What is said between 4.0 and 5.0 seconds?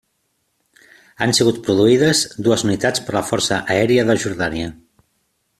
de Jordània.